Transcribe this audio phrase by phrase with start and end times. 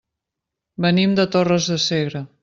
[0.85, 2.23] Venim de Torres de Segre.